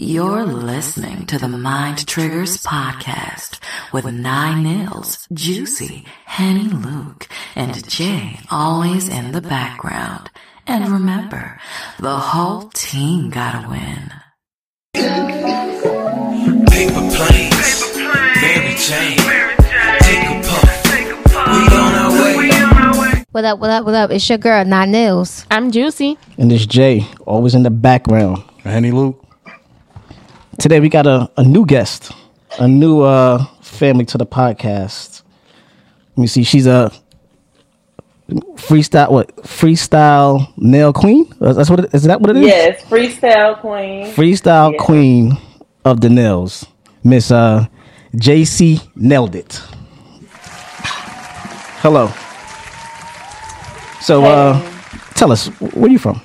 [0.00, 3.58] You're listening to the Mind Triggers podcast
[3.92, 10.30] with Nine Nails, Juicy, Henny Luke, and Jay always in the background.
[10.68, 11.58] And remember,
[11.98, 14.12] the whole team gotta win.
[16.70, 19.18] Paper planes, Mary Jane,
[19.98, 20.94] take a puff.
[21.34, 23.24] We on our way.
[23.32, 24.12] What up, what up, what up?
[24.12, 25.44] It's your girl, Nine Nails.
[25.50, 26.16] I'm Juicy.
[26.38, 28.44] And this Jay, always in the background.
[28.62, 29.24] Henny Luke.
[30.58, 32.10] Today we got a, a new guest,
[32.58, 35.22] a new uh, family to the podcast.
[36.16, 36.90] Let me see, she's a
[38.56, 41.32] freestyle what freestyle nail queen?
[41.40, 42.46] That's what it, is that what it is?
[42.46, 44.06] Yes, freestyle queen.
[44.12, 44.78] Freestyle Yeah.
[44.78, 45.38] queen
[45.84, 46.66] of the nails.
[47.04, 47.66] Miss uh
[48.16, 49.54] JC nailed it.
[51.80, 52.08] Hello.
[54.00, 54.60] So uh
[55.14, 56.20] tell us, where you from?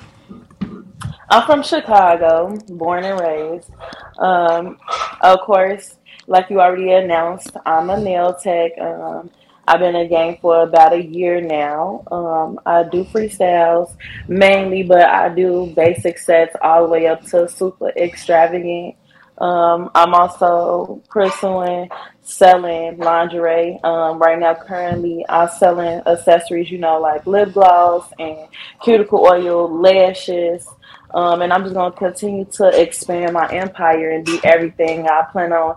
[1.30, 3.70] I'm from Chicago, born and raised.
[4.18, 4.78] Um,
[5.20, 5.96] of course,
[6.26, 8.72] like you already announced, I'm a nail tech.
[8.80, 9.30] Um,
[9.66, 12.04] I've been in game for about a year now.
[12.10, 13.96] Um, I do freestyles
[14.28, 18.96] mainly, but I do basic sets all the way up to super extravagant.
[19.38, 21.88] Um, I'm also pursuing
[22.22, 23.80] selling lingerie.
[23.82, 28.48] Um, right now, currently, I'm selling accessories, you know, like lip gloss and
[28.82, 30.66] cuticle oil, lashes.
[31.14, 35.08] Um, and I'm just going to continue to expand my empire and do everything.
[35.08, 35.76] I plan on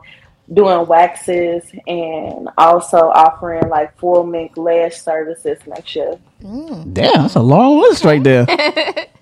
[0.51, 6.17] doing waxes and also offering like full mink lash services next year.
[6.41, 8.45] Damn, that's a long list right there.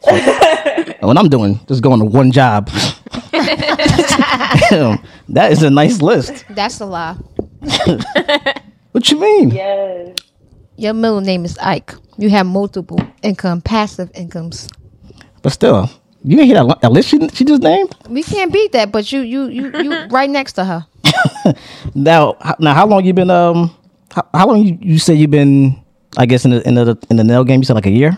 [1.01, 2.67] what I'm doing, just going to one job.
[3.31, 6.45] Damn, that is a nice list.
[6.49, 7.17] That's a lie.
[8.95, 9.51] What you mean?
[9.51, 10.15] Yes.
[10.77, 11.95] Your middle name is Ike.
[12.17, 14.69] You have multiple income, passive incomes.
[15.41, 15.89] But still,
[16.25, 17.93] you didn't hear that, li- that list she, she just named?
[18.09, 20.85] We can't beat that, but you you you you right next to her.
[21.95, 23.29] Now, now, how long you been?
[23.29, 23.69] Um,
[24.11, 25.79] how, how long you, you say you been?
[26.17, 28.17] I guess in the in the in the nail game, you said like a year.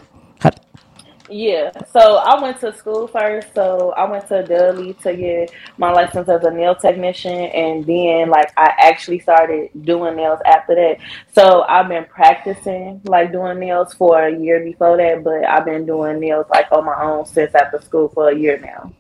[1.28, 3.54] How, Yeah, so I went to school first.
[3.54, 8.30] So I went to Dudley to get my license as a nail technician, and then
[8.30, 10.98] like I actually started doing nails after that.
[11.34, 15.86] So I've been practicing like doing nails for a year before that, but I've been
[15.86, 18.94] doing nails like on my own since after school for a year now.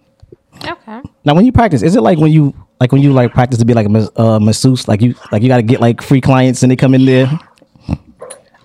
[0.66, 1.02] Okay.
[1.24, 3.66] now, when you practice, is it like when you like when you like practice to
[3.66, 4.88] be like a mas- uh, masseuse?
[4.88, 7.28] Like you like you got to get like free clients and they come in there.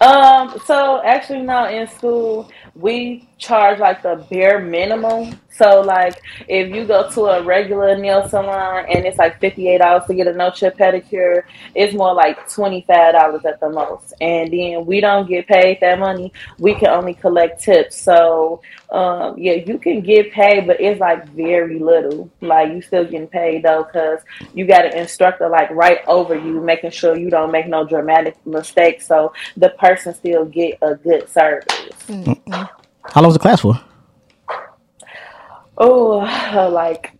[0.01, 5.39] Um, so actually now in school we charge like the bare minimum.
[5.51, 9.79] So like if you go to a regular nail salon and it's like fifty eight
[9.79, 11.43] dollars to get a no chip pedicure,
[11.75, 14.15] it's more like twenty five dollars at the most.
[14.21, 16.33] And then we don't get paid that money.
[16.59, 18.01] We can only collect tips.
[18.01, 22.31] So um yeah, you can get paid but it's like very little.
[22.41, 24.21] Like you still getting paid though because
[24.55, 28.37] you got an instructor like right over you making sure you don't make no dramatic
[28.47, 31.69] mistakes so the person still get a good service.
[33.05, 33.81] How long was the class for?
[35.77, 36.19] Oh,
[36.73, 37.13] like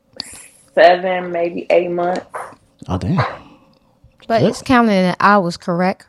[0.75, 2.27] seven, maybe eight months.
[2.89, 3.25] Oh damn.
[4.29, 6.07] But it's counted in hours, correct?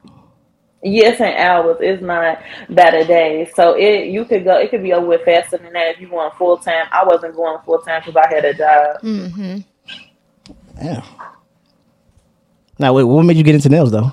[0.84, 1.78] Yes, in hours.
[1.80, 3.50] It's not that a day.
[3.56, 4.58] So it you could go.
[4.58, 6.86] It could be over with faster than that if you want full time.
[6.92, 9.02] I wasn't going full time because I had a job.
[9.02, 9.58] Mm-hmm.
[10.82, 11.04] Yeah.
[12.80, 14.12] Now, wait, what made you get into nails though?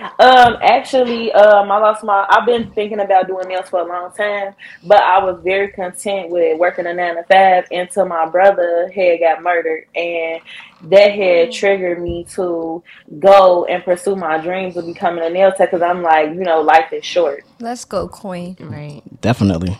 [0.00, 2.26] Um, actually, um, I lost my.
[2.28, 4.54] I've been thinking about doing nails for a long time,
[4.84, 9.18] but I was very content with working a nine to five until my brother had
[9.20, 10.40] got murdered, and
[10.82, 12.82] that had triggered me to
[13.18, 15.70] go and pursue my dreams of becoming a nail tech.
[15.70, 17.44] Because I'm like, you know, life is short.
[17.58, 18.56] Let's go, Queen.
[18.60, 19.02] Right.
[19.20, 19.78] Definitely.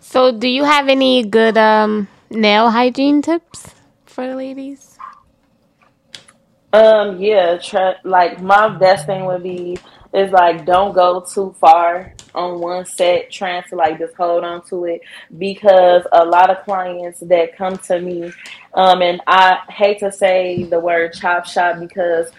[0.00, 4.95] So, do you have any good um nail hygiene tips for the ladies?
[6.76, 9.78] Um, yeah, try, like my best thing would be
[10.12, 14.62] is like don't go too far on one set trying to like just hold on
[14.66, 15.00] to it.
[15.38, 18.30] Because a lot of clients that come to me,
[18.74, 22.30] um, and I hate to say the word chop shop because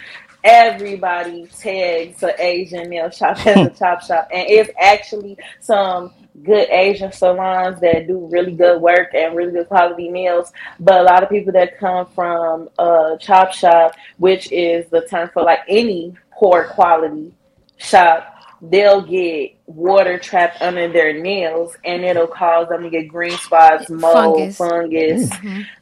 [0.44, 6.14] everybody tags an Asian nail shop as a chop shop, and it's actually some
[6.44, 10.52] good Asian salons that do really good work and really good quality nails.
[10.80, 15.30] But a lot of people that come from uh, chop shop, which is the term
[15.34, 17.34] for like any poor quality
[17.78, 23.38] shop, they'll get water trapped under their nails, and it'll cause them to get green
[23.38, 25.30] spots, mold, Fungus.
[25.30, 25.32] fungus.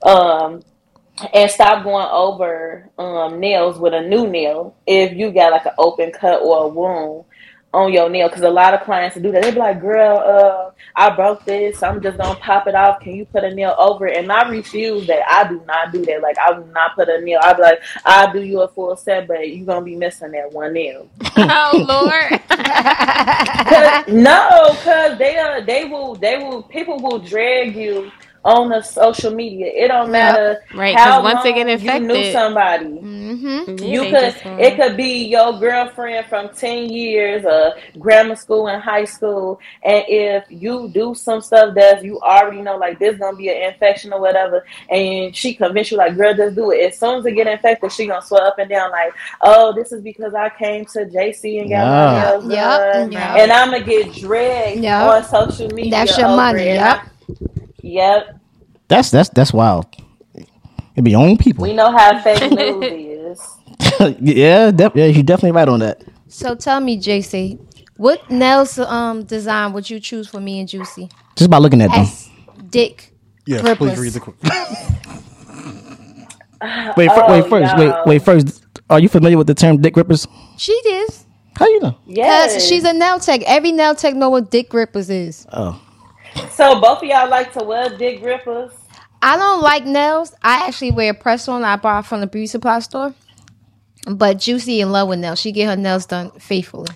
[0.03, 0.61] Um,
[1.33, 5.71] and stop going over um, nails with a new nail if you got like an
[5.77, 7.23] open cut or a wound
[7.75, 9.43] on your nail because a lot of clients do that.
[9.43, 11.83] They be like, "Girl, uh, I broke this.
[11.83, 13.01] I'm just gonna pop it off.
[13.01, 15.23] Can you put a nail over it?" And I refuse that.
[15.29, 16.21] I do not do that.
[16.21, 17.39] Like I will not put a nail.
[17.43, 20.51] I be like, "I'll do you a full set, but you're gonna be missing that
[20.51, 21.07] one nail."
[21.37, 22.41] oh Lord.
[23.65, 28.11] Cause, no, because they uh, they will they will people will drag you
[28.45, 29.65] on the social media.
[29.73, 32.85] It don't matter Right, how 'cause once they get long you knew somebody.
[32.85, 33.83] Mm-hmm.
[33.83, 38.81] You they could it could be your girlfriend from ten years, uh, grammar school and
[38.81, 43.35] high school, and if you do some stuff that you already know, like this gonna
[43.35, 46.91] be an infection or whatever, and she convinced you like, girl, just do it.
[46.91, 49.11] As soon as it get infected, she gonna swell up and down like,
[49.41, 52.29] oh, this is because I came to JC and got my Yeah.
[52.31, 53.37] nails Yep, yep.
[53.39, 55.01] and I'm gonna get dragged Yep.
[55.01, 55.91] on social media.
[55.91, 56.75] That's your money, it.
[56.75, 57.01] yep.
[57.85, 58.39] I- Yep.
[58.87, 59.85] That's that's that's wild.
[60.95, 61.63] It be your own people.
[61.63, 62.51] We know how fake
[62.81, 63.57] news is.
[64.21, 66.03] yeah, def- yeah, you're definitely right on that.
[66.27, 67.59] So tell me, JC,
[67.97, 71.09] what nails um design would you choose for me and Juicy?
[71.35, 72.05] Just by looking at them.
[72.69, 73.11] Dick.
[73.47, 73.93] Yes, Grippers.
[73.93, 74.19] please read the.
[74.21, 74.35] qu-
[76.97, 77.77] Wait, fir- Oh, wait first.
[77.77, 78.63] Wait, wait first.
[78.89, 80.27] Are you familiar with the term dick grippers?
[80.57, 81.25] She is.
[81.57, 81.97] How you know?
[82.05, 82.67] Yes.
[82.67, 83.41] She's a nail tech.
[83.45, 85.45] Every nail tech know what dick grippers is.
[85.53, 85.79] Oh,
[86.51, 88.71] So both of y'all like to wear dick grippers?
[89.21, 90.33] I don't like nails.
[90.43, 91.63] I actually wear press on.
[91.63, 93.13] I bought from the beauty supply store.
[94.07, 95.39] But Juicy in love with nails.
[95.39, 96.89] She get her nails done faithfully.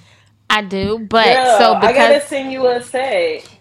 [0.51, 3.01] I do, but Girl, so I gotta because send you a set.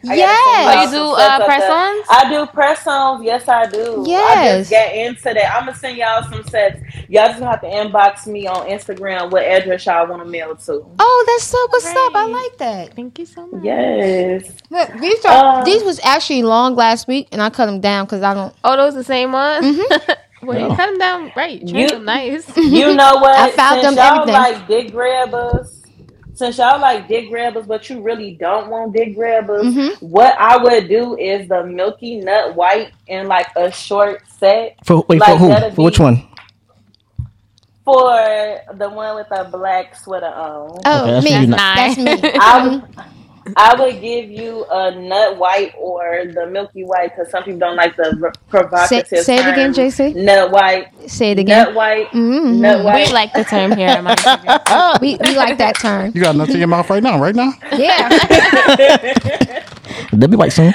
[0.08, 0.80] I Yes.
[0.80, 2.06] send you do, uh, press-ons?
[2.08, 3.22] I do press ons.
[3.24, 4.02] Yes, I do.
[4.04, 4.68] I Yes.
[4.68, 5.54] just got into that.
[5.54, 6.80] I'm gonna send y'all some sets.
[7.10, 10.86] Y'all just have to inbox me on Instagram what address y'all want to mail to.
[10.98, 12.14] Oh, that's so what's up.
[12.14, 12.94] I like that.
[12.94, 13.62] thank you so much.
[13.62, 14.44] Yes.
[14.70, 18.06] Look, these are Uh, these was actually long last week, and I cut them down
[18.06, 18.54] because I don't.
[18.64, 19.64] Oh, those the same ones.
[19.66, 20.12] Mm-hmm.
[20.46, 21.60] well, you cut them down right.
[21.60, 22.44] Trim You- them nice.
[22.56, 23.38] You know what?
[23.38, 24.34] I found since them y'all everything.
[24.42, 25.77] like dick grabbers.
[26.38, 30.00] Since y'all like dick grabbers, but you really don't want dick grabbers, Mhm.
[30.00, 34.76] what I would do is the Milky Nut White in like a short set.
[34.84, 35.70] for wait Like, for who?
[35.74, 36.22] For which one?
[37.84, 41.30] For the one with the black sweater on, Oh, Okay, that's me.
[41.32, 42.30] maybe not- That's me.
[42.34, 42.82] I,
[43.56, 47.76] I would give you a nut white or the milky white because some people don't
[47.76, 49.06] like the r- provocative.
[49.08, 49.86] Say- say it again, term.
[49.86, 50.14] JC.
[50.14, 51.58] Nut white, Say it again.
[51.58, 51.74] nut again.
[51.76, 52.58] white, Mhm.
[52.60, 53.88] nut we like the term here.
[53.90, 56.12] at my We, we like that term.
[56.14, 57.52] You got nothing in your mouth right now, right now?
[57.76, 58.08] Yeah.
[60.12, 60.72] They'll be white soon.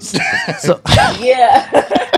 [0.00, 0.80] so
[1.20, 1.68] Yeah.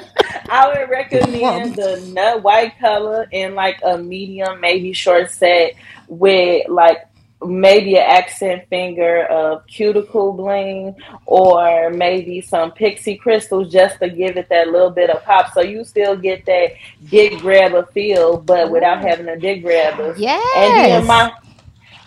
[0.54, 5.74] I would recommend the nut white color in like a medium, maybe short set
[6.08, 6.98] with like
[7.46, 10.94] maybe an accent finger of cuticle bling
[11.26, 15.52] or maybe some pixie crystals just to give it that little bit of pop.
[15.52, 16.72] So you still get that
[17.10, 19.08] dick grabber feel, but without mm.
[19.08, 20.14] having a dick grabber.
[20.56, 21.32] And then my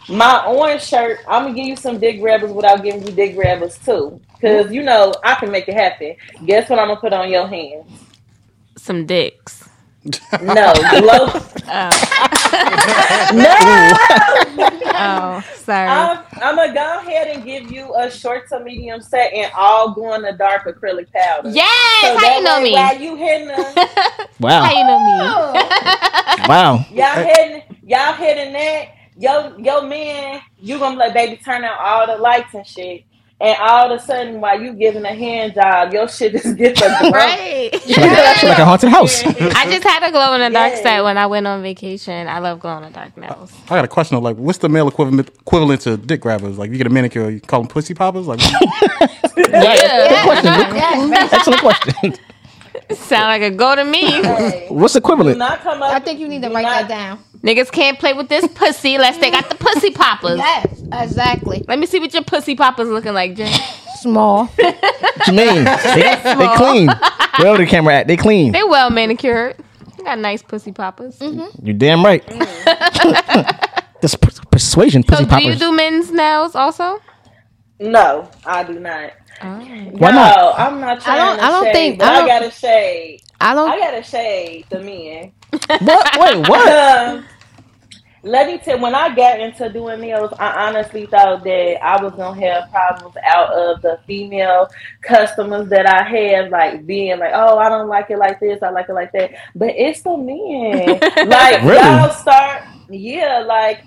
[0.08, 3.78] my orange shirt, I'm gonna give you some dick grabbers without giving you dick grabbers
[3.80, 4.20] too.
[4.42, 6.16] Cause you know I can make it happen.
[6.46, 7.90] Guess what I'm gonna put on your hands?
[8.78, 9.68] Some dicks.
[10.42, 11.42] No, glow.
[11.68, 11.90] Oh.
[13.34, 15.90] no, Oh, sorry.
[15.90, 19.94] I'm, I'm gonna go ahead and give you a short to medium set and all
[19.94, 21.50] go in the dark acrylic powder.
[21.50, 22.02] yes.
[22.02, 22.74] So how that you know me?
[22.74, 25.18] While you hitting them, how wow, you know me?
[25.22, 26.46] Oh.
[26.48, 26.86] wow.
[26.92, 28.90] y'all hitting, y'all hitting that.
[29.18, 33.04] Yo, yo, man, you gonna be like, baby, turn out all the lights and shit.
[33.42, 36.82] And all of a sudden, while you giving a hand job, your shit just gets
[36.82, 37.12] a glow.
[37.12, 37.70] right.
[37.74, 39.24] It's like, like a haunted house.
[39.26, 40.84] I just had a glow in the dark Yes.
[40.84, 42.28] set when I went on vacation.
[42.30, 43.52] I love glow in the dark nails.
[43.66, 44.16] I got a question.
[44.16, 46.58] Of, like, what's the male equivalent equivalent to dick grabbers?
[46.58, 48.26] Like, you get a manicure, you call them pussy poppers?
[48.26, 50.54] Like, Good question.
[50.72, 52.14] Good- Excellent question.
[52.94, 54.06] Sound like a go to me.
[54.06, 55.38] Hey, What's equivalent?
[55.40, 55.92] not come up.
[55.94, 57.20] I think you need to do write not- that down.
[57.42, 60.38] Niggas can't play with this pussy unless they got the pussy poppers.
[60.40, 61.64] Yes, exactly.
[61.68, 63.54] Let me see what your pussy poppers looking like, Jen.
[64.00, 64.46] Small.
[64.48, 65.64] What you mean?
[65.84, 66.90] They, they clean.
[67.38, 68.52] Wherever the camera at, they clean.
[68.52, 69.58] They well manicured.
[69.98, 71.20] They got nice pussy poppers.
[71.20, 71.66] Mm-hmm.
[71.68, 72.24] You damn right.
[74.02, 75.60] This per- persuasion, So pussy do you poppers.
[75.60, 77.02] do men's nails also?
[77.80, 79.14] No, I do not.
[79.42, 80.60] Why no, not?
[80.60, 83.22] I'm not trying don't- to I don't shade, think- but I I, don't- gotta shade.
[83.42, 83.70] I I don't.
[83.70, 85.32] I gotta shade the men.
[85.86, 86.18] What?
[86.20, 86.68] Wait, what?
[87.18, 87.26] Um,
[88.24, 88.80] let me tell.
[88.80, 93.16] When I got into doing nails, I honestly thought that I was gonna have problems
[93.24, 94.68] out of the female
[95.02, 98.64] customers that I have, like being like, "Oh, I don't like it like this.
[98.64, 100.88] I like it like that." But it's the men.
[101.30, 101.76] like Really?
[101.78, 103.84] y'all start, yeah, like.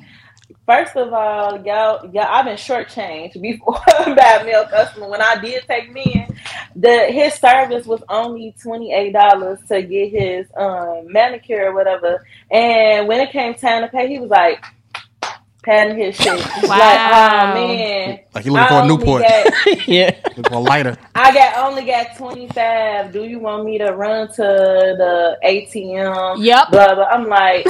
[0.68, 5.08] First of all, y'all, y'all, I've been shortchanged before by a male customer.
[5.08, 6.28] When I did take men,
[6.76, 12.26] the his service was only twenty eight dollars to get his um, manicure or whatever.
[12.50, 14.62] And when it came time to pay, he was like,
[15.62, 16.38] patting his shit.
[16.38, 17.54] Like, oh Wow.
[17.54, 18.20] man.
[18.34, 19.22] Like you looking I for a only Newport.
[19.22, 19.52] got-
[19.88, 20.10] yeah.
[20.28, 20.98] Looking for a lighter.
[21.14, 23.10] I got only got 25.
[23.12, 26.44] Do you want me to run to the ATM?
[26.44, 26.70] Yep.
[26.72, 27.04] Blah, blah.
[27.04, 27.66] I'm like,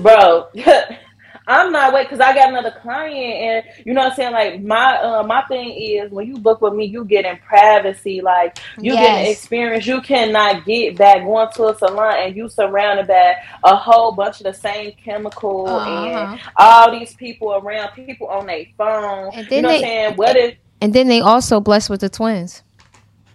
[0.00, 0.48] bro,
[1.50, 4.32] I'm not wait because I got another client, and you know what I'm saying.
[4.32, 8.20] Like my uh, my thing is when you book with me, you get in privacy.
[8.20, 12.48] Like you get an experience you cannot get back going to a salon, and you
[12.48, 15.90] surrounded by a whole bunch of the same chemical Uh-huh.
[15.90, 19.30] and all these people around, people on their phone.
[19.34, 20.14] And you then know what I'm they- saying?
[20.16, 22.62] What if And then they also blessed with the twins.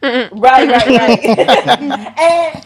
[0.01, 1.25] Right, right, right.
[2.19, 2.65] and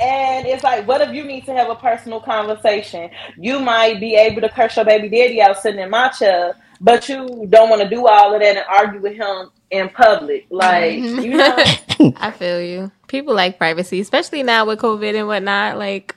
[0.00, 3.10] and it's like, what if you need to have a personal conversation?
[3.36, 7.08] You might be able to curse your baby daddy out sitting in my chair, but
[7.08, 10.46] you don't want to do all of that and argue with him in public.
[10.50, 11.56] Like, you know,
[12.16, 12.92] I feel you.
[13.08, 15.78] People like privacy, especially now with COVID and whatnot.
[15.78, 16.14] Like,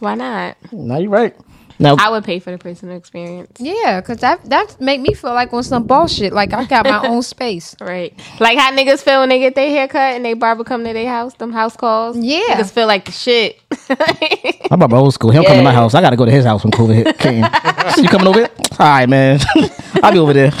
[0.00, 0.56] why not?
[0.72, 1.36] No, you're right.
[1.78, 3.58] Now, I would pay for the personal experience.
[3.58, 6.32] Yeah, cause that that make me feel like on some bullshit.
[6.32, 7.74] Like I got my own space.
[7.80, 8.18] Right.
[8.40, 10.92] Like how niggas feel when they get their hair cut and they barber come to
[10.92, 12.16] their house, them house calls.
[12.16, 12.40] Yeah.
[12.50, 13.60] Niggas feel like the shit.
[14.70, 15.30] I'm about old school.
[15.30, 15.94] He don't come to my house.
[15.94, 17.18] I got to go to his house when COVID hit.
[17.18, 17.44] Came.
[18.02, 18.50] you coming over here?
[18.78, 19.40] All right, man.
[20.02, 20.52] I'll be over there.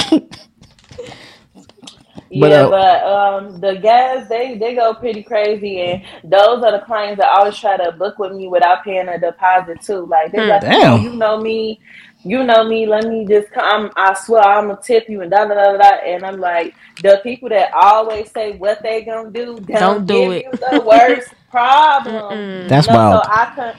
[2.34, 6.72] But, yeah, uh, but um, the guys they they go pretty crazy, and those are
[6.72, 10.06] the clients that always try to book with me without paying a deposit too.
[10.06, 11.00] Like they like, Damn.
[11.02, 11.80] you know me,
[12.24, 12.86] you know me.
[12.86, 13.90] Let me just come.
[13.96, 15.78] I swear I'm gonna tip you and da da da da.
[15.78, 15.90] da.
[16.04, 20.14] And I'm like the people that always say what they gonna do don't, Don't do
[20.14, 20.44] give it.
[20.46, 22.66] you the worst problem.
[22.66, 23.24] That's no, wild.
[23.24, 23.74] So I can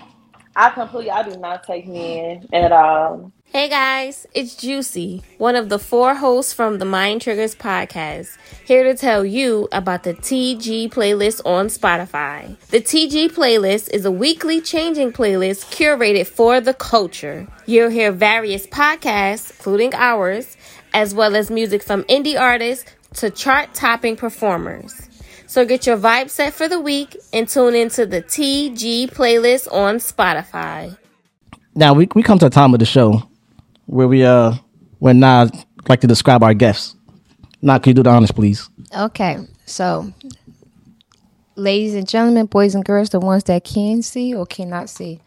[0.55, 3.33] I completely I do not take men at all.
[3.51, 8.83] Hey guys, it's Juicy, one of the four hosts from the Mind Triggers podcast, here
[8.83, 12.57] to tell you about the TG playlist on Spotify.
[12.67, 17.47] The TG playlist is a weekly changing playlist curated for the culture.
[17.65, 20.57] You'll hear various podcasts, including ours,
[20.93, 25.07] as well as music from indie artists to chart topping performers.
[25.47, 29.97] So get your vibe set for the week and tune into the TG playlist on
[29.97, 30.97] Spotify.
[31.73, 33.23] now we we come to the time of the show
[33.85, 34.53] where we uh
[34.99, 35.51] when Nas
[35.87, 36.95] like to describe our guests.
[37.61, 38.69] Now, can you do the honors, please?
[38.95, 40.13] Okay, so
[41.55, 45.19] ladies and gentlemen, boys and girls, the ones that can see or cannot see,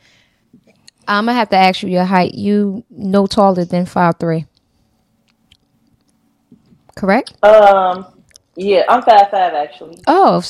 [1.06, 2.34] I'm gonna have to ask you your height.
[2.34, 4.46] You no taller than five three,
[6.96, 7.32] correct?
[7.42, 8.06] Um,
[8.56, 9.98] yeah, I'm five five actually.
[10.06, 10.42] Oh,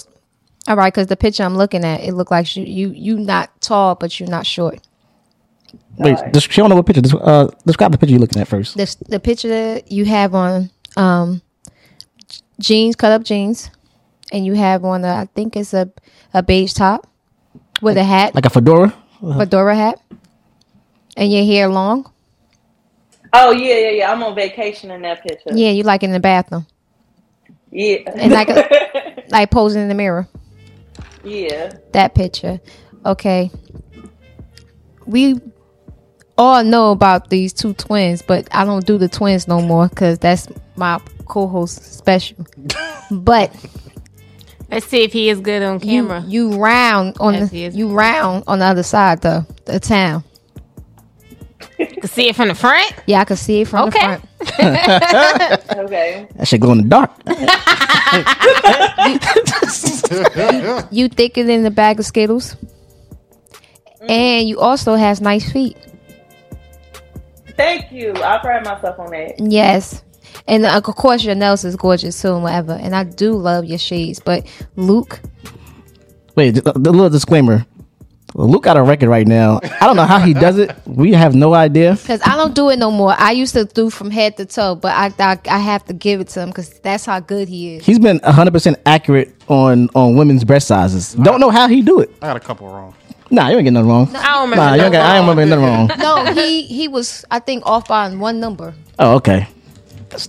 [0.67, 0.93] all right.
[0.93, 4.19] Because the picture I'm looking at, it look like you you you not tall, but
[4.19, 4.88] you're not short.
[5.99, 7.03] Wait, just, she don't know what picture.
[7.03, 8.77] Just, uh, describe the picture you're looking at first.
[8.77, 11.43] The the picture that you have on um
[12.61, 13.71] jeans, cut up jeans,
[14.33, 15.91] and you have on a, I think it's a
[16.33, 17.07] a beige top
[17.83, 18.95] with a hat, Like a fedora.
[19.21, 20.01] fedora hat,
[21.17, 22.11] and your hair long.
[23.33, 24.13] Oh yeah, yeah, yeah.
[24.13, 25.51] I'm on vacation in that picture.
[25.53, 26.67] Yeah, you like in the bathroom
[27.71, 27.99] Yeah.
[28.07, 30.27] and like a, like posing in the mirror.
[31.25, 31.73] yeah.
[31.93, 32.61] That picture.
[33.05, 33.51] Okay.
[35.07, 35.41] We
[36.39, 40.19] all know about these two twins, but I don't do the twins no more because
[40.19, 42.47] that's my co-host special.
[43.11, 43.53] but
[44.71, 46.23] Let's see if he is good on camera.
[46.27, 50.23] you round on Yes, the you round on the other side though, the town.
[51.79, 52.93] can see it from the front.
[53.07, 53.99] Yeah, I can see it from Okay.
[53.99, 55.65] the front.
[55.79, 56.29] Okay.
[56.37, 57.11] That should go in the dark.
[60.91, 64.11] You thicker than the bag of Skittles, mm-hmm.
[64.11, 65.77] and you also has nice feet.
[67.59, 68.15] Thank you.
[68.15, 69.35] I pride myself on that.
[69.39, 70.03] Yes.
[70.47, 72.73] And uh, of course, your nails is gorgeous too, and whatever.
[72.73, 74.21] And I do love your shades.
[74.21, 74.47] But
[74.77, 75.21] Luke,
[76.37, 77.67] Wait, the, the little disclaimer.
[78.35, 79.59] Well, Luke got a record right now.
[79.81, 80.71] I don't know how he does it.
[80.87, 81.95] We have no idea.
[81.95, 83.13] because I don't do it no more.
[83.19, 86.21] I used to do from head to toe, but I I, I have to give
[86.21, 87.87] it to him because that's how good he is.
[87.87, 91.15] He's been 100% accurate on on women's breast sizes.
[91.15, 92.11] Don't know how he do it.
[92.23, 92.95] I got a couple wrong.
[93.31, 94.13] Nah, you ain't getting nothing wrong.
[94.13, 94.57] No, I don't remember.
[94.65, 95.91] Nah, you no ain't got, I ain't remember nothing wrong.
[95.99, 98.75] No, he he was I think off by one number.
[98.99, 99.47] Oh, okay.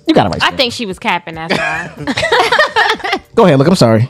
[0.07, 0.43] You got it right.
[0.43, 1.35] I think she was capping.
[1.35, 3.21] That's why.
[3.35, 3.67] Go ahead, look.
[3.67, 4.07] I'm sorry.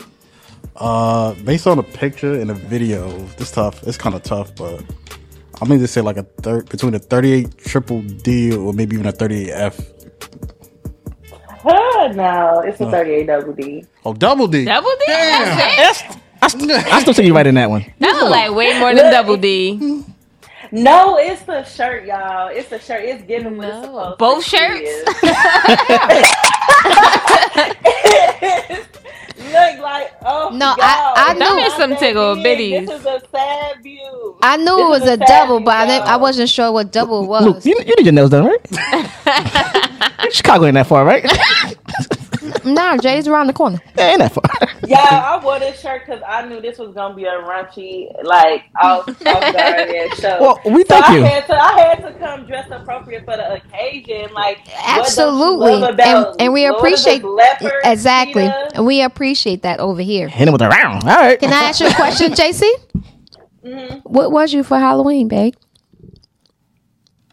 [0.76, 3.84] Uh, based on the picture and the video, it's tough.
[3.86, 4.82] It's kind of tough, but
[5.62, 9.06] I'm gonna just say like a third between a 38 triple D or maybe even
[9.06, 9.80] a 38 F.
[11.62, 13.86] Huh, no, it's a 38 double D.
[14.06, 14.64] Oh, double D.
[14.66, 15.04] double D.
[15.08, 16.06] That's it.
[16.08, 16.20] I,
[16.50, 17.86] st- I still think you right in that one.
[18.00, 20.04] That look like way more than double D.
[20.72, 22.50] No, it's the shirt, y'all.
[22.50, 23.04] It's the shirt.
[23.04, 24.90] It's giving what it's supposed Both to shirts?
[25.22, 25.30] be.
[29.52, 31.14] look like oh No, I- God.
[31.18, 32.60] I knew- Not Them is some that tickle big.
[32.60, 32.86] bitties.
[32.88, 34.38] This is a sad view.
[34.44, 36.22] I knew This it was is a a sad double, but I, didn't, I view.
[36.22, 37.66] wasn't sure what double it Luke, was.
[37.66, 38.60] you, you need your nails done, right?
[40.32, 41.26] Chicago ain't that far, right?
[42.66, 43.80] Nah, Jay's around the corner.
[43.98, 44.44] Yeah, ain't that far.
[44.88, 48.64] Yeah, I wore this shirt because I knew this was gonna be a raunchy, like
[48.82, 50.38] off, off guard ass show.
[50.42, 51.22] Well, we so thank I you.
[51.22, 54.34] Had to, I had to come dressed appropriate for the occasion.
[54.34, 54.60] Like
[54.94, 58.70] what don't you Absolutely, and, and we Lord appreciate leopard, exactly, cheetah?
[58.76, 60.28] and we appreciate that over here.
[60.30, 61.04] Hit him with a round.
[61.04, 61.40] All right.
[61.40, 62.64] Can I ask you a question, JC?
[63.64, 64.00] Mm-hmm.
[64.04, 65.54] What was you for Halloween, babe?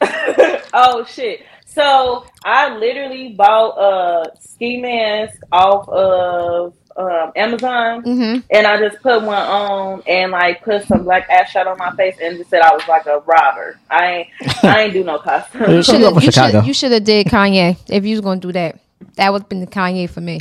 [0.78, 1.40] Oh shit!
[1.76, 8.40] So I literally bought a ski mask off of um, Amazon, Mm-hmm.
[8.50, 11.94] and I just put one on and like put some black ash shot on my
[11.96, 13.78] face and just said I was like a robber.
[13.90, 14.06] I
[14.40, 15.70] ain't I ain't do no costume.
[15.70, 18.80] You Shoulda- you should have did Kanye if you was gonna do that.
[19.16, 20.40] That would have been the Kanye for me.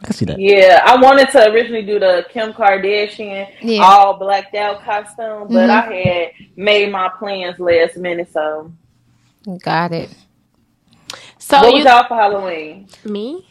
[0.00, 0.38] I can see that.
[0.38, 3.82] Yeah, I wanted to originally do the Kim Kardashian Yeah.
[3.82, 5.70] all blacked out costume, but Mhm.
[5.70, 8.28] I had made my plans last minute.
[8.32, 8.70] So,
[9.64, 10.10] Got it.
[11.46, 12.88] So what you was y'all for Halloween?
[13.04, 13.46] me?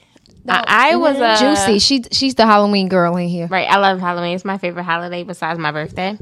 [0.50, 1.80] I, I was uh, Juicy.
[1.80, 3.48] She she's the Halloween girl in here.
[3.48, 4.36] Right, I love Halloween.
[4.36, 6.18] It's my favorite holiday besides my birthday.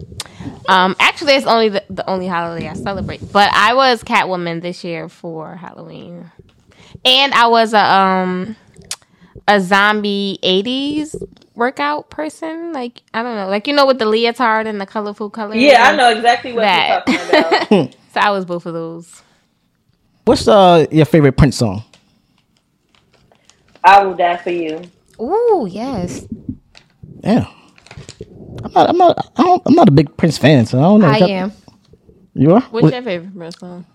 [0.70, 3.32] Um, actually, it's only the, the only holiday I celebrate.
[3.34, 6.32] But I was Catwoman this year for Halloween,
[7.04, 8.56] and I was a um
[9.48, 11.16] a zombie '80s
[11.56, 12.72] workout person.
[12.72, 15.58] Like I don't know, like you know, with the leotard and the colorful colors.
[15.58, 17.04] Yeah, I know exactly what That.
[17.08, 17.30] you're talking
[17.80, 17.96] about.
[18.14, 19.24] So I was both of those.
[20.26, 21.84] What's uh your favorite Prince song?
[23.84, 24.82] I will die for you.
[25.20, 26.26] Ooh, yes.
[27.24, 27.46] Yeah.
[28.64, 28.90] I'm not.
[28.90, 29.32] I'm not.
[29.38, 31.08] I don't, I'm not a big Prince fan, so I don't know.
[31.08, 31.52] I Is that- am.
[32.34, 32.62] You are.
[32.62, 33.86] What's What- your favorite Prince song?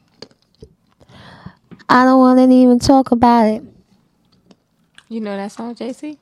[1.88, 3.62] I don't want to even talk about it.
[5.08, 6.18] You know that song, JC?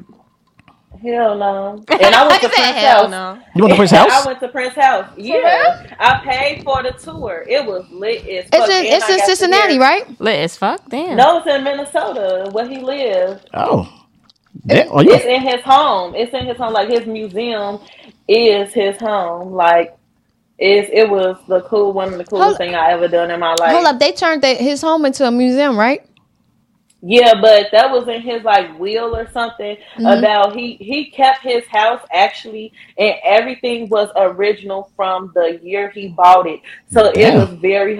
[1.02, 1.84] Hell no.
[1.90, 3.10] And I went to I Prince hell House.
[3.10, 3.38] no.
[3.54, 4.10] You went to Prince House?
[4.12, 5.10] I went to Prince House.
[5.16, 7.44] Yeah, I paid for the tour.
[7.48, 8.68] It was lit as It's fuck.
[8.68, 10.20] in And it's I in got to Cincinnati, hear- right?
[10.20, 10.88] Lit as fuck.
[10.88, 11.16] Damn.
[11.16, 13.44] No, it's in Minnesota where he lives.
[13.54, 13.88] Oh.
[14.66, 14.88] Damn.
[14.90, 15.12] Oh, you.
[15.12, 16.14] It's in his home.
[16.14, 16.72] It's in his home.
[16.72, 17.78] Like his museum
[18.28, 19.52] is his home.
[19.52, 19.96] Like
[20.58, 23.38] it's it was the cool one of the coolest Hold- thing I ever done in
[23.40, 23.72] my life.
[23.72, 26.02] Hold up, they turned the, his home into a museum, right?
[27.02, 30.18] Yeah, but that was in his like will or something Mhm.
[30.18, 36.08] about he he kept his house actually and everything was original from the year he
[36.08, 36.60] bought it.
[36.90, 37.96] So it was very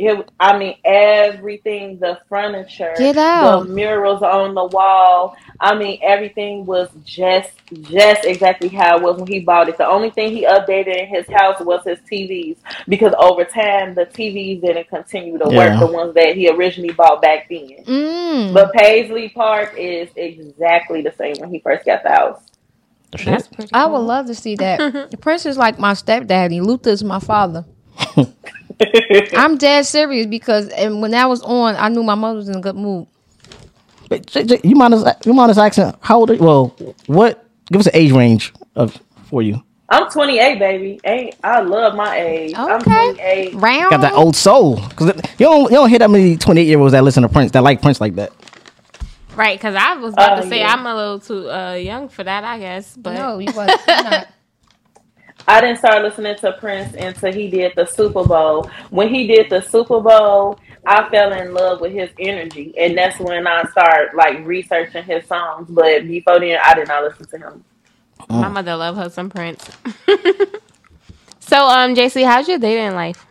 [0.00, 3.66] it, I mean everything the furniture, Get out.
[3.66, 5.36] the murals on the wall.
[5.60, 7.50] I mean everything was just
[7.82, 9.76] just exactly how it was when he bought it.
[9.78, 12.56] The only thing he updated in his house was his TVs
[12.88, 15.56] because over time the TVs didn't continue to Yeah.
[15.74, 17.84] work the ones that he originally bought back then.
[17.86, 18.54] Mm.
[18.54, 22.40] But Paisley Park is exactly the same when he first got the house.
[23.24, 23.92] That's pretty I cool.
[23.94, 24.78] would love to see that.
[25.10, 26.60] the Prince is like my stepdaddy.
[26.60, 27.64] Luther is my father.
[29.36, 32.56] I'm dead serious because and when that was on, I knew my mother was in
[32.56, 33.06] a good mood.
[34.10, 35.04] Wait, J- J- You mind us?
[35.24, 36.30] You mind us asking how old?
[36.30, 36.42] Are you?
[36.42, 37.46] Well, what?
[37.70, 39.62] Give us an age range of for you.
[39.88, 41.00] I'm 28, baby.
[41.04, 42.54] Ain't I love my age.
[42.56, 43.14] I'm Okay.
[43.14, 43.54] 28.
[43.54, 43.90] Round.
[43.90, 46.92] Got that old soul because you don't you don't hear that many 28 year olds
[46.92, 48.32] that listen to Prince that like Prince like that.
[49.36, 50.72] Right, because I was about Oh, to say yeah.
[50.72, 52.96] I'm a little too uh, young for that, I guess.
[52.96, 54.28] But No, you was not.
[55.48, 58.70] I didn't start listening to Prince until he did the Super Bowl.
[58.90, 63.18] When he did the Super Bowl, I fell in love with his energy, and that's
[63.18, 65.68] when I started like researching his songs.
[65.70, 67.64] But before then, I did not listen to him.
[68.28, 69.64] my mother loved her some Prince.
[71.40, 73.26] so, um, JC, how's your dating life?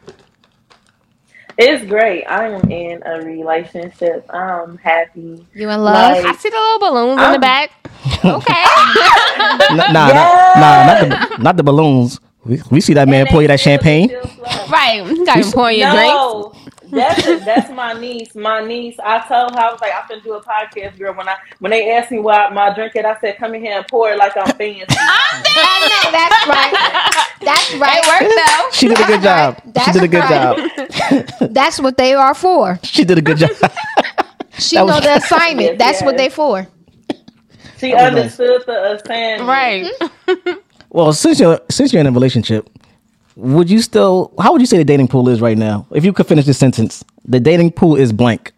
[1.62, 2.24] It's great.
[2.26, 4.26] I am in a relationship.
[4.34, 5.46] I'm happy.
[5.54, 6.16] You in love?
[6.24, 7.72] Like- I see the little balloons in the back.
[8.24, 8.64] Okay.
[9.70, 12.20] N- nah, nah, nah, not the not the balloons.
[12.46, 14.10] We, we see that man And pour you that champagne.
[14.72, 15.04] right.
[15.06, 16.14] You got to pour your drinks.
[16.14, 16.54] No,
[16.92, 18.34] that's that's my niece.
[18.36, 18.96] My niece.
[19.04, 21.14] I told her I was like, I'm gonna do a podcast, girl.
[21.14, 23.78] When I when they asked me why my drink it, I said, come in here
[23.78, 24.86] and pour it like I'm fancy.
[24.90, 26.74] I know, that's right.
[27.42, 28.00] That's right.
[28.02, 28.72] It worked though.
[28.72, 29.62] She did a good job.
[29.86, 30.58] She did a good right.
[30.78, 30.79] job.
[31.42, 32.80] That's what they are for.
[32.84, 33.52] She did a good job.
[34.58, 35.70] She That know was- the assignment.
[35.70, 36.68] Yes, That's what they for.
[37.78, 38.40] She That was nice.
[38.40, 39.48] understood the assignment.
[39.48, 39.86] Right.
[40.28, 40.60] Mm-hmm.
[40.90, 42.70] well, since you're since you're in a relationship,
[43.38, 44.34] would you still?
[44.38, 45.88] How would you say the dating pool is right now?
[45.92, 48.52] If you could finish this sentence, the dating pool is blank.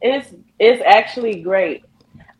[0.00, 1.84] It's it's actually great.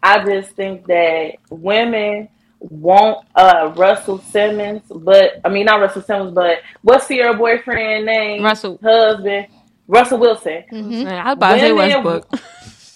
[0.02, 2.28] I just think that women
[2.70, 8.42] want uh Russell Simmons, but I mean not Russell Simmons, but what's your boyfriend name?
[8.42, 8.78] Russell.
[8.82, 9.46] husband.
[9.88, 10.64] Russell Wilson.
[10.72, 11.08] Mm-hmm.
[11.08, 12.40] I was about to say Women- Westbrook.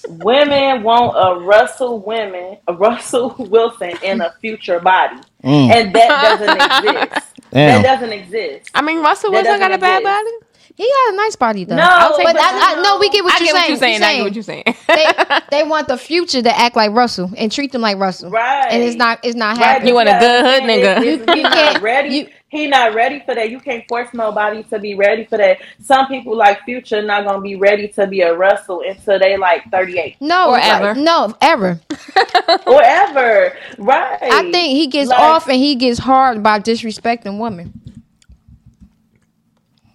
[0.25, 5.71] women want a Russell women, a Russell Wilson in a future body, Mm.
[5.71, 7.33] and that doesn't exist.
[7.53, 7.83] Damn.
[7.83, 8.71] That doesn't exist.
[8.75, 10.41] I mean, Russell That Wilson got a doesn't bad exist.
[10.43, 10.56] body.
[10.77, 11.77] He got a nice body though.
[11.77, 12.75] No, I'll take but that.
[12.75, 14.03] you I, no, we get what I you're saying.
[14.03, 14.35] I get what saying.
[14.35, 14.63] you're saying.
[14.65, 15.41] I get what you're saying.
[15.51, 18.31] they, they want the future to act like Russell and treat them like Russell.
[18.31, 18.67] Right.
[18.71, 19.89] And it's not it's not Right, happening.
[19.89, 20.99] You want a good hood nigga.
[21.01, 22.09] it- You- He you not can't- ready.
[22.15, 23.51] you- he not ready for that.
[23.51, 25.59] You can't force nobody to be ready for that.
[25.83, 29.69] Some people like Future not gonna be ready to be a Russell until they like
[29.71, 30.95] thirty eight No, Or like, ever.
[30.95, 31.81] No, ever.
[32.67, 33.57] or ever.
[33.79, 34.19] Right.
[34.23, 37.73] I think he gets Like- off and he gets hard by disrespecting women.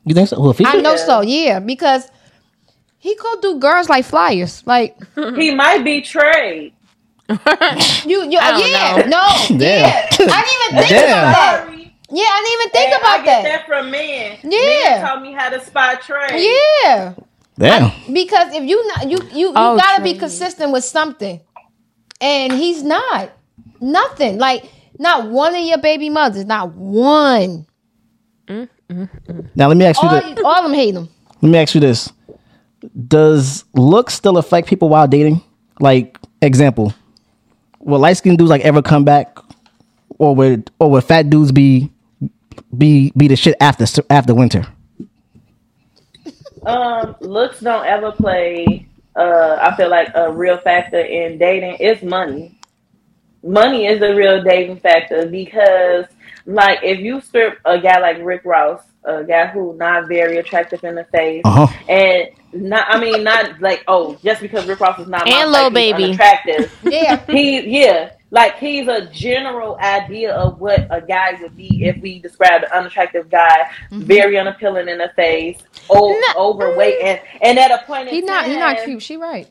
[0.06, 0.40] You think so?
[0.40, 1.06] Well, I know Yeah.
[1.06, 2.10] so, yeah, because
[2.98, 4.64] he could do girls like flyers.
[4.66, 6.74] Like he might be Trey.
[7.30, 7.38] you,
[8.30, 9.60] you I don't yeah, no, Damn.
[9.60, 10.08] yeah.
[10.10, 11.30] I didn't even think Damn.
[11.30, 11.78] about that.
[12.14, 13.44] Yeah, I didn't even think And about I get that.
[13.44, 14.38] that from men.
[14.44, 14.60] Yeah.
[14.60, 16.44] Men taught me how to spot Trey.
[16.84, 17.14] Yeah,
[17.58, 18.14] Damn.
[18.14, 21.40] because if you not you you you Oh, gotta be consistent with something,
[22.20, 23.32] and he's not
[23.80, 24.38] nothing.
[24.40, 27.66] Like not one of your baby mothers, not one.
[28.48, 28.66] Mm-hmm.
[29.56, 30.40] Now let me ask you All, this.
[30.44, 31.10] all of them hate them.
[31.42, 32.12] Let me ask you this:
[33.08, 35.42] Does looks still affect people while dating?
[35.80, 36.94] Like, example,
[37.80, 39.38] will light skinned dudes like ever come back,
[40.18, 41.90] or would or would fat dudes be
[42.78, 44.66] be be the shit after after winter?
[46.66, 48.88] Um, looks don't ever play.
[49.16, 51.78] Uh, I feel like a real factor in dating.
[51.80, 52.58] It's money.
[53.44, 56.06] Money is the real dating factor because,
[56.46, 60.84] like, if you strip a guy like Rick Ross, a guy who not very attractive
[60.84, 61.84] in the face, Uh huh.
[61.90, 65.52] and not, I mean, not like, oh, just because Rick Ross is not my And
[65.52, 66.04] type, Lil he's Baby.
[66.06, 66.78] unattractive.
[66.84, 71.98] Yeah, he yeah like he's a general idea of what a guy would be if
[72.02, 74.02] we describe an unattractive guy Mm-hmm.
[74.04, 75.58] very unappealing in the face
[75.90, 79.02] o- overweight and and at a point he's not he's not cute.
[79.02, 79.48] She right.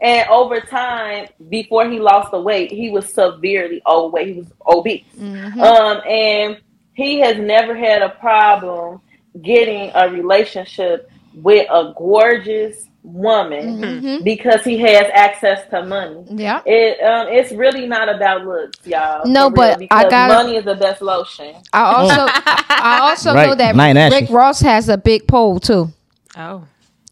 [0.00, 5.04] And over time before he lost the weight he was severely overweight he was obese
[5.18, 5.60] Mm-hmm.
[5.60, 6.58] um and
[6.94, 9.00] he has never had a problem
[9.42, 14.24] getting a relationship with a gorgeous woman Mhm.
[14.24, 16.60] because he has access to money Yeah.
[16.66, 19.24] it um it's really not about looks, y'all.
[19.26, 21.54] No, for real, but I gotta- money is the best lotion.
[21.72, 22.26] I also
[22.68, 23.48] I also Right.
[23.48, 24.16] know that Nine ashy.
[24.16, 25.90] Rick Ross has a big pole too.
[26.36, 26.64] Oh.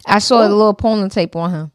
[0.06, 1.72] I saw the little pony tape on him.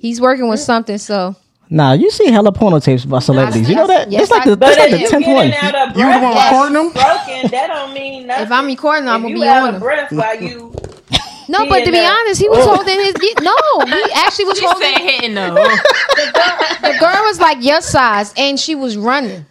[0.00, 1.36] He's working with something, so
[1.72, 3.68] Nah, you see hella porno tapes about celebrities.
[3.68, 4.10] You know that?
[4.10, 5.52] Yes, it's like I- the But it's like if the you tenth getting one.
[5.52, 6.92] out of You the breath one recording them?
[6.92, 8.44] Broken, that don't mean nothing.
[8.44, 9.80] if I'm recording, I'm gonna be out on of him.
[9.80, 10.74] breath while you
[11.48, 12.74] No, but to be being honest, he was oh.
[12.76, 13.14] holding his.
[13.42, 13.54] No,
[13.86, 14.94] he actually was She holding.
[14.94, 15.54] said hitting though.
[15.54, 19.44] The girl was like your size, and she was running.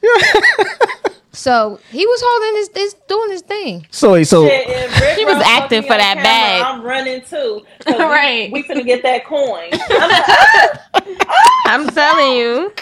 [1.31, 3.85] So he was holding his, this, doing his thing.
[3.91, 6.61] So so Shit, He was Ross acting for that camera, bag.
[6.63, 7.65] I'm running too.
[7.87, 8.51] we- Right.
[8.51, 9.69] We, finna get that coin.
[9.91, 11.27] I'm like,
[11.65, 12.73] I'm telling you.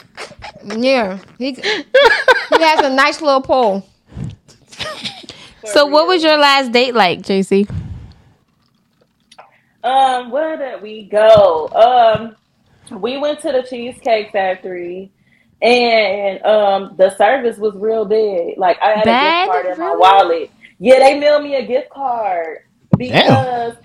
[0.81, 3.85] Yeah, he he has a nice little pole.
[5.65, 7.69] So, what was your last date like, JC?
[9.83, 11.67] Um, where did we go?
[12.89, 15.11] Um, we went to the Cheesecake Factory,
[15.61, 18.57] and um, the service was real big.
[18.57, 19.23] Like I had Bad?
[19.43, 19.99] a gift card in my Really?
[19.99, 20.51] wallet.
[20.79, 22.59] Yeah, they mailed me a gift card
[22.97, 23.75] because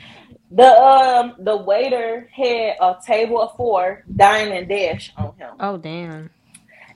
[0.51, 5.79] the um the waiter had a table of four dine and dash on him Oh,
[5.79, 6.29] damn.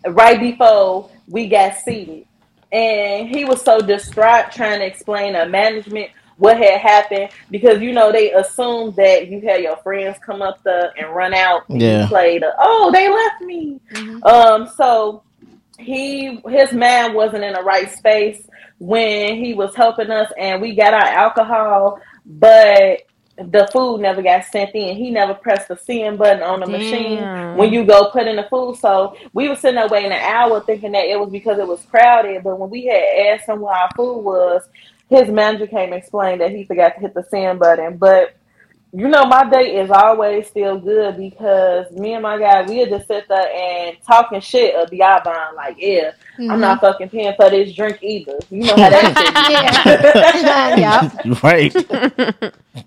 [0.09, 2.27] right before we got seated.
[2.73, 7.93] And he was so distraught trying to explain to management what had happened because you
[7.93, 11.81] know they assumed that you had your friends come up the and run out and
[11.81, 12.03] Yeah.
[12.03, 13.81] you played a, oh they left me.
[14.23, 15.23] Um so
[15.79, 18.43] he his mind wasn't in the right space
[18.79, 23.01] when he was helping us and we got our alcohol but
[23.39, 24.97] the food never got sent in.
[24.97, 28.45] He never pressed the send button on the machine when you go put in the
[28.49, 28.77] food.
[28.77, 31.83] So we were sitting there waiting an hour thinking that it was because it was
[31.91, 32.43] crowded.
[32.43, 33.03] But when we had
[33.39, 34.63] asked him where our food was,
[35.09, 37.97] his manager came and explained that he forgot to hit the send button.
[37.97, 38.37] But
[38.93, 43.07] you know, my day is always still good because me and my guy, we'll just
[43.07, 46.87] sit there and talking shit of the bond like, yeah, I'm not mm-hmm.
[46.87, 48.39] fucking paying for this drink either.
[48.49, 49.13] You know how that
[51.23, 51.35] shit.
[51.35, 51.35] yeah.
[51.43, 52.85] right.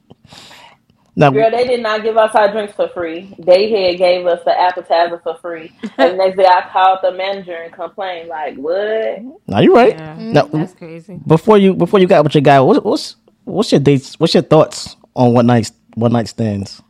[1.19, 3.35] Now Girl, they did not give us our drinks for free.
[3.39, 5.73] They had gave us the appetizer for free.
[5.99, 9.21] And the next day I called the manager and complained, like, what?
[9.47, 9.95] now you right.
[9.95, 10.17] Yeah.
[10.19, 11.21] Now That's crazy.
[11.27, 14.19] before you before you got with your guy, what's what's what's your dates?
[14.19, 16.81] What's your thoughts on one night one night stands?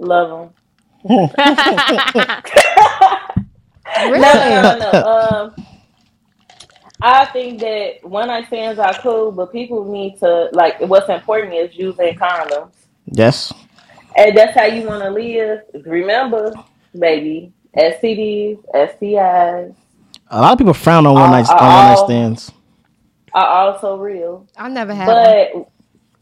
[0.00, 0.52] Love
[1.08, 1.28] them.
[3.98, 4.22] Really?
[4.22, 5.04] No, no, no, no.
[5.04, 5.54] Um,
[7.04, 11.52] I think that one night stands are cool, but people need to, like, what's important
[11.54, 12.70] is using condoms.
[13.06, 13.52] Yes.
[14.16, 15.60] and that's how you want to live.
[15.84, 16.52] Remember,
[16.98, 19.74] baby, STDs, STIs
[20.30, 22.52] A lot of people frown on one night on one night stands.
[23.34, 24.46] are also real.
[24.56, 25.66] I never had one.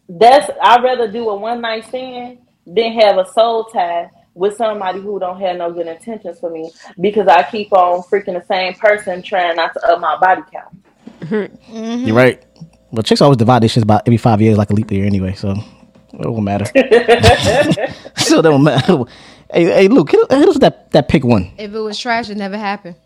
[0.08, 4.56] But that's I'd rather do a one night stand than have a soul tie with
[4.56, 8.44] somebody who don't have no good intentions for me because I keep on freaking the
[8.46, 10.76] same person trying not to up my body count.
[11.20, 12.06] Mm-hmm.
[12.06, 12.44] You're right.
[12.92, 15.34] But chicks always divide this shit about every five years like a leap year anyway,
[15.34, 16.64] so it won't matter.
[18.16, 19.04] so it don't matter.
[19.52, 21.52] Hey, hey, Luke, hit, hit us that that pick one.
[21.58, 22.96] If it was trash, it never happened.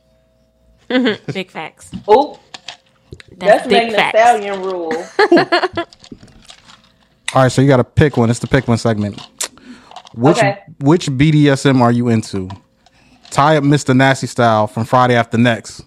[1.33, 1.91] Big facts.
[2.07, 2.39] Oh,
[3.39, 4.19] That's, that's big Megan facts.
[4.19, 4.93] Stallion rule.
[7.35, 8.31] All right, so you got to pick one.
[8.31, 9.21] It's the pick one segment.
[10.15, 10.59] Which Okay.
[10.81, 12.49] which BDSM are you into?
[13.31, 13.97] Tie up Mr.
[13.97, 15.83] Nasty style from Friday After Next,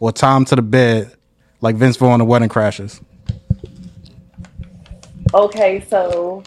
[0.00, 1.12] or tie him to the bed
[1.60, 3.00] like Vince Vaughn in The Wedding Crashers.
[5.32, 6.42] Okay, so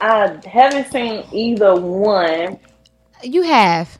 [0.00, 2.58] I haven't seen either one.
[3.22, 3.98] You have.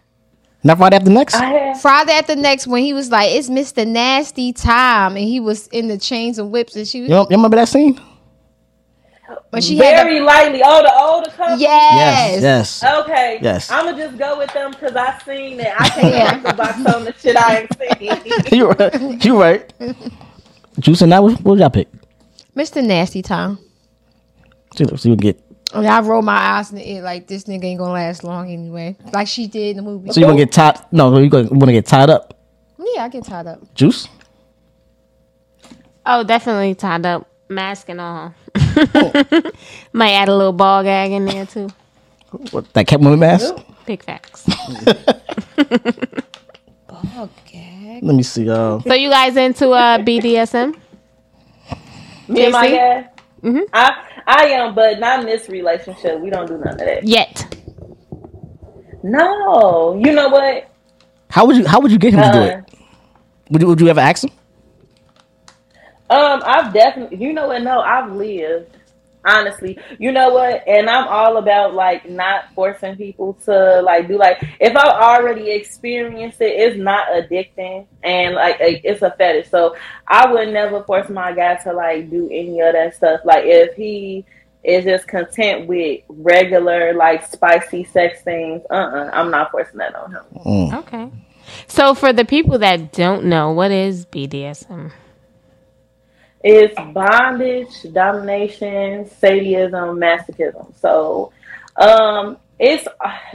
[0.62, 1.34] Not Friday after next.
[1.34, 3.86] I have Friday after next when he was like, "It's Mr.
[3.86, 7.36] Nasty time," and he was in the chains and whips, and she, You, know, you
[7.36, 8.00] remember that scene?
[9.50, 10.60] But she had very lightly.
[10.64, 11.56] Oh, the older couple.
[11.58, 12.82] yes, Yes.
[12.82, 12.84] Yes.
[13.00, 13.38] Okay.
[13.42, 13.70] Yes.
[13.70, 15.80] I'm gonna just go with them because I seen that.
[15.80, 16.40] I can't Yeah.
[16.42, 18.42] talk about on the shit I ain't seen.
[18.58, 19.24] you right.
[19.24, 19.72] You right.
[20.78, 21.20] Juice and I.
[21.20, 21.88] What, what would y'all pick?
[22.56, 22.84] Mr.
[22.84, 23.58] Nasty Tom.
[24.76, 25.40] See, so you can get.
[25.72, 28.22] I mean, I roll my eyes in the air like this nigga ain't gonna last
[28.22, 30.12] long anyway, like she did in the movie.
[30.12, 30.80] So you want to get tied?
[30.92, 32.38] No, you gonna want to get tied up?
[32.78, 33.74] yeah, I get tied up.
[33.74, 34.06] Juice.
[36.06, 38.34] Oh, definitely tied up, mask and all.
[39.92, 41.68] Might add a little ball gag in there too.
[42.50, 43.54] What, that Catwoman mask?
[43.86, 44.46] Big facts.
[47.16, 48.00] Okay.
[48.02, 48.48] Let me see.
[48.48, 50.74] Uh, so you guys into uh, BDSM?
[52.28, 52.70] Me and my JC?
[52.70, 53.10] dad.
[53.72, 53.90] I
[54.26, 56.18] I am, but not in this relationship.
[56.20, 57.04] We don't do none of that.
[57.04, 57.54] Yet.
[59.02, 60.70] No, you know what?
[61.28, 61.66] how would you?
[61.66, 62.64] How would you get him to do Uh, it?
[63.50, 63.68] Would you?
[63.68, 64.30] Would you ever ask him?
[66.14, 67.62] Um, I've definitely, you know what?
[67.62, 68.76] No, I've lived.
[69.26, 70.62] Honestly, you know what?
[70.68, 75.50] And I'm all about like not forcing people to like do like if I've already
[75.50, 79.48] experienced it, it's not addicting and like it- it's a fetish.
[79.48, 83.20] So I would never force my guy to like do any of that stuff.
[83.24, 84.26] Like if he
[84.62, 89.94] is just content with regular like spicy sex things, uh, uh-uh, I'm not forcing that
[89.94, 90.24] on him.
[90.80, 91.10] Okay.
[91.66, 94.92] So for the people that don't know, what is BDSM?
[96.46, 100.78] It's bondage, domination, sadism, masochism.
[100.78, 101.32] So,
[101.76, 102.86] um, it's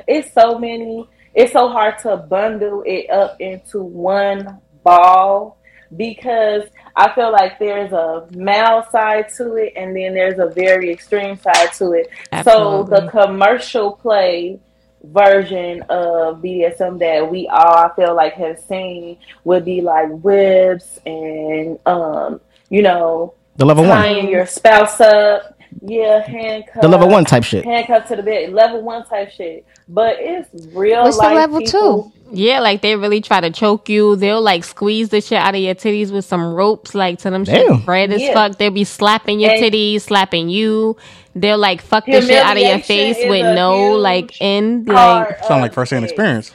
[0.07, 1.09] it's so many.
[1.33, 5.57] It's so hard to bundle it up into one ball
[5.97, 6.63] because
[6.95, 11.35] I feel like there's a male side to it, and then there's a very extreme
[11.37, 12.09] side to it.
[12.43, 14.59] So the commercial play
[15.03, 20.99] version of BDSM that we all I feel like have seen would be like whips
[21.05, 23.97] and um you know The level one.
[23.97, 27.63] tying your spouse up yeah handcuffs The level one type shit.
[27.63, 32.13] handcuffs to the bed level one type shit but it's real What's the level people.
[32.31, 34.15] Yeah, like they really try to choke you.
[34.15, 37.43] They'll like squeeze the shit out of your titties with some ropes, like to them
[37.43, 37.79] Damn.
[37.79, 38.33] shit red as Yeah.
[38.35, 38.59] fuck.
[38.59, 40.95] They'll be slapping your And- titties, slapping you.
[41.35, 44.87] They'll like fuck the shit out of your face with no huge like end.
[44.87, 46.51] Like part Sound like of first hand experience.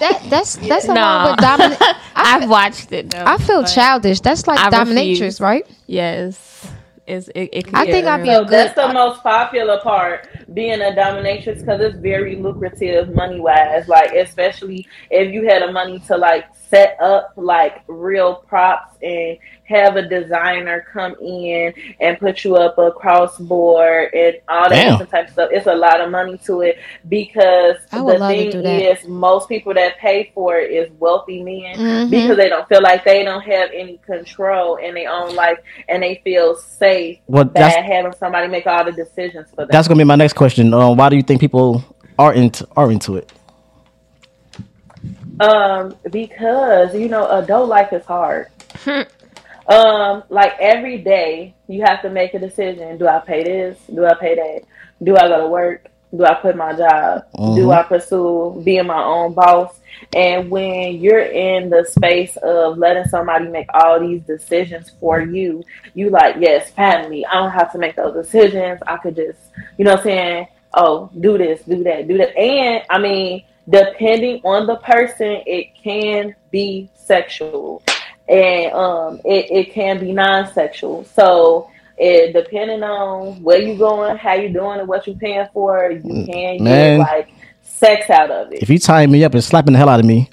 [0.00, 1.22] That that's that's the Nah.
[1.24, 1.80] one with dominant.
[1.82, 3.24] I, I've watched it though.
[3.26, 4.20] I feel childish.
[4.20, 5.40] That's like I dominatrix, refuse.
[5.40, 5.66] right?
[5.86, 6.66] Yes,
[7.06, 8.42] it's, it, it can I think I'd be real.
[8.42, 13.14] a So that's good- the most popular part, being a dominatrix, because it's very lucrative
[13.14, 13.88] money wise.
[13.88, 19.36] Like especially if you had the money to like set up like real props and
[19.64, 24.90] have a designer come in and put you up a crossboard and all that Damn.
[24.92, 25.48] different type of stuff.
[25.52, 27.76] It's a lot of money to it because
[28.12, 28.50] the thing
[28.92, 32.10] is most people that pay for it is wealthy men Mhm.
[32.10, 36.02] because they don't feel like they don't have any control in their own life and
[36.02, 36.93] they feel safe
[37.26, 39.68] Well, bad that's having somebody make all the decisions for them.
[39.70, 40.72] that's gonna be my next question.
[40.74, 41.84] Um, why do you think people
[42.18, 43.32] are into are into it?
[45.40, 48.48] Um, because you know, adult life is hard.
[49.68, 52.98] um, like every day you have to make a decision.
[52.98, 53.78] Do I pay this?
[53.92, 54.62] Do I pay that?
[55.02, 55.86] Do I go to work?
[56.16, 57.24] Do I quit my job?
[57.56, 59.74] Do I pursue being my own boss?
[60.14, 65.64] And when you're in the space of letting somebody make all these decisions for you,
[65.94, 68.80] you like, yes, finally, I don't have to make those decisions.
[68.86, 69.38] I could just,
[69.78, 70.46] you know what I'm saying?
[70.74, 72.36] Oh, do this, do that, do that.
[72.36, 77.82] And I mean, depending on the person, it can be sexual
[78.26, 81.04] and um it, it can be non-sexual.
[81.04, 85.90] So it depending on where you going, how you doing, and what you paying for,
[85.90, 86.98] you can Man.
[86.98, 87.28] get like
[87.62, 88.62] sex out of it.
[88.62, 90.28] If you tie me up and slapping the hell out of me,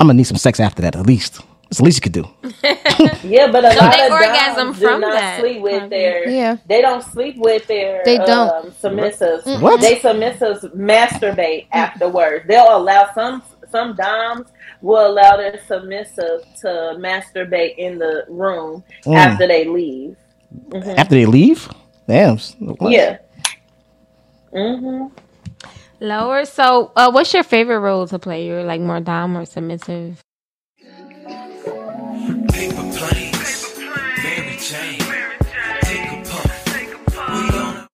[0.00, 0.96] I'm gonna need some sex after that.
[0.96, 1.40] At least.
[1.68, 2.28] It's the least you could do.
[3.24, 5.72] Yeah, but a So lot they of orgasm doms do from not that, sleep with
[5.78, 5.88] probably.
[5.98, 6.28] their.
[6.28, 6.56] Yeah.
[6.66, 8.02] They don't sleep with their.
[8.04, 8.66] They don't.
[8.66, 9.60] Um, submissives.
[9.60, 9.80] What?
[9.80, 12.44] They submissives masturbate afterwards.
[12.46, 14.48] They'll allow some some doms
[14.82, 19.16] will allow their submissive to masturbate in the room Mm.
[19.16, 20.16] after they leave.
[20.96, 21.68] After they leave?
[22.08, 22.38] Damn.
[22.38, 22.92] What?
[22.92, 23.18] Yeah.
[24.52, 25.06] hmm
[26.00, 26.44] Lower.
[26.46, 28.46] So, uh, what's your favorite role to play?
[28.46, 30.20] You're like more dom or submissive?
[32.52, 35.01] Paper planes, Mary Jane.